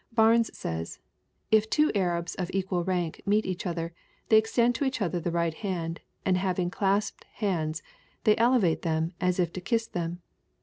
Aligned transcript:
Barnes 0.11 0.49
says, 0.57 0.97
If 1.51 1.69
two 1.69 1.91
Arabs 1.93 2.33
of 2.33 2.47
equai 2.47 2.87
rank 2.87 3.21
meet 3.27 3.45
each 3.45 3.67
other, 3.67 3.93
they 4.29 4.37
extend 4.39 4.73
to 4.73 4.83
each 4.85 4.99
other 4.99 5.19
the 5.19 5.29
right 5.29 5.53
hand, 5.53 5.99
and 6.25 6.37
having 6.39 6.71
clasped 6.71 7.23
liands, 7.39 7.83
they 8.23 8.35
elevate 8.37 8.81
them, 8.81 9.13
as 9.21 9.39
if 9.39 9.53
to 9.53 9.61
kiss 9.61 9.85
them. 9.85 10.23